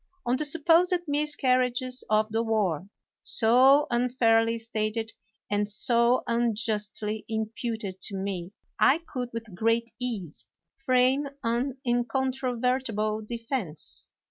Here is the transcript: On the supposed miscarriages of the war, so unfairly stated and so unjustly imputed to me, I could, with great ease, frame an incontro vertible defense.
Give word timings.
On 0.25 0.35
the 0.35 0.45
supposed 0.45 0.97
miscarriages 1.05 2.03
of 2.09 2.31
the 2.31 2.41
war, 2.41 2.89
so 3.21 3.85
unfairly 3.91 4.57
stated 4.57 5.11
and 5.47 5.69
so 5.69 6.23
unjustly 6.25 7.23
imputed 7.29 8.01
to 8.01 8.15
me, 8.15 8.51
I 8.79 8.97
could, 9.07 9.29
with 9.31 9.53
great 9.53 9.91
ease, 9.99 10.47
frame 10.75 11.29
an 11.43 11.77
incontro 11.85 12.59
vertible 12.59 13.21
defense. 13.27 14.09